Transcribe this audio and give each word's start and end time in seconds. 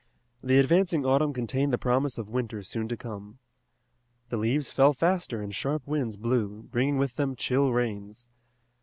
The 0.41 0.57
advancing 0.57 1.05
autumn 1.05 1.31
contained 1.31 1.71
the 1.71 1.77
promise 1.77 2.17
of 2.17 2.27
winter 2.27 2.63
soon 2.63 2.87
to 2.87 2.97
come. 2.97 3.37
The 4.29 4.37
leaves 4.37 4.71
fell 4.71 4.93
faster 4.93 5.43
and 5.43 5.53
sharp 5.53 5.85
winds 5.85 6.17
blew, 6.17 6.63
bringing 6.63 6.97
with 6.97 7.17
them 7.17 7.35
chill 7.35 7.71
rains. 7.71 8.27